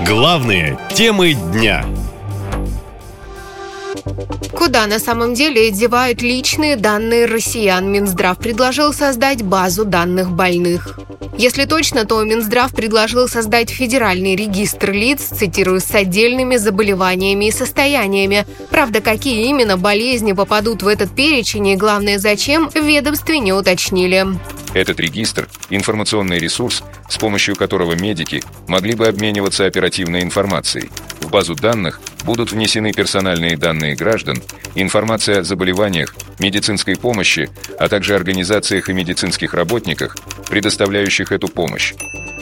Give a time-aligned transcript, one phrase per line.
[0.00, 1.84] Главные темы дня.
[4.52, 7.90] Куда на самом деле девают личные данные россиян?
[7.90, 10.98] Минздрав предложил создать базу данных больных.
[11.38, 18.46] Если точно, то Минздрав предложил создать федеральный регистр лиц, цитирую, с отдельными заболеваниями и состояниями.
[18.70, 24.26] Правда, какие именно болезни попадут в этот перечень и, главное, зачем, в ведомстве не уточнили.
[24.74, 30.90] Этот регистр– информационный ресурс, с помощью которого медики могли бы обмениваться оперативной информацией.
[31.20, 34.42] В базу данных будут внесены персональные данные граждан,
[34.74, 40.16] информация о заболеваниях, медицинской помощи, а также организациях и медицинских работниках,
[40.48, 41.94] предоставляющих эту помощь.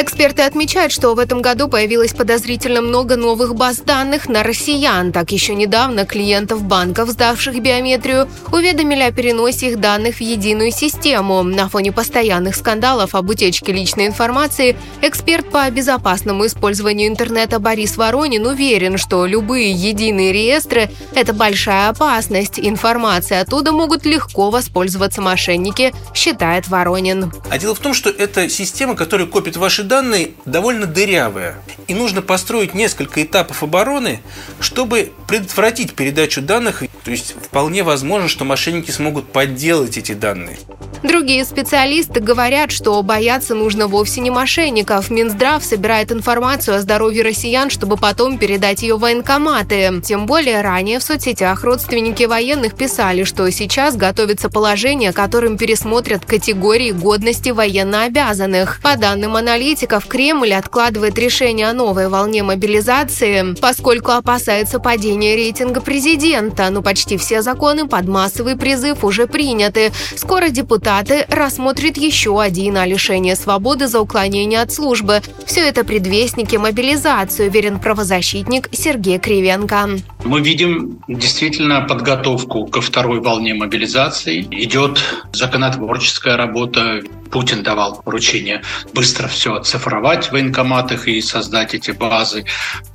[0.00, 5.10] Эксперты отмечают, что в этом году появилось подозрительно много новых баз данных на россиян.
[5.10, 11.42] Так еще недавно клиентов банков, сдавших биометрию, уведомили о переносе их данных в единую систему.
[11.42, 18.46] На фоне постоянных скандалов об утечке личной информации эксперт по безопасному использованию интернета Борис Воронин
[18.46, 22.60] уверен, что любые единые реестры– это большая опасность.
[22.60, 27.32] Информация оттуда могут легко воспользоваться мошенники, считает Воронин.
[27.50, 31.56] А дело в том, что это система, которая копит ваши данные довольно дырявая.
[31.86, 34.20] И нужно построить несколько этапов обороны,
[34.60, 36.82] чтобы предотвратить передачу данных.
[37.04, 40.58] То есть вполне возможно, что мошенники смогут подделать эти данные.
[41.02, 45.10] Другие специалисты говорят, что бояться нужно вовсе не мошенников.
[45.10, 50.00] Минздрав собирает информацию о здоровье россиян, чтобы потом передать ее в военкоматы.
[50.04, 56.92] Тем более ранее в соцсетях родственники военных писали, что сейчас готовится положение, которым пересмотрят категории
[56.92, 58.80] годности военнообязанных.
[58.82, 66.70] По данным аналитиков, Кремль откладывает решение о новой волне мобилизации, поскольку опасается падения рейтинга президента.
[66.70, 69.92] Но почти все законы под массовый призыв уже приняты.
[70.16, 75.22] Скоро депутаты рассмотрят еще один о лишении свободы за уклонение от службы.
[75.46, 79.88] Все это предвестники мобилизации, уверен правозащитник Сергей Кривенко.
[80.24, 84.46] Мы видим действительно подготовку ко второй волне мобилизации.
[84.50, 85.00] Идет
[85.32, 87.02] законотворческая работа.
[87.30, 88.62] Путин давал поручение
[88.94, 92.44] быстро все оцифровать в военкоматах и создать эти базы.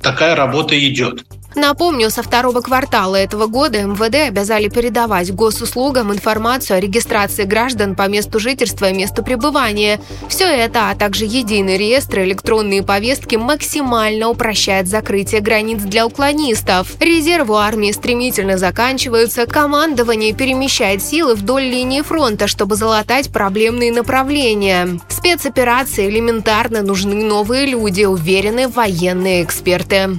[0.02, 1.24] Такая работа идет.
[1.54, 8.08] Напомню, со второго квартала этого года МВД обязали передавать госуслугам информацию о регистрации граждан по
[8.08, 10.00] месту жительства и месту пребывания.
[10.28, 17.00] Все это, а также единый реестр электронные повестки максимально упрощает закрытие границ для уклонистов.
[17.00, 24.98] Резервы армии стремительно заканчиваются, командование перемещает силы вдоль линии фронта, чтобы залатать проблемные направления.
[25.08, 30.18] Спецоперации элементарно нужны новые люди, уверены военные эксперты.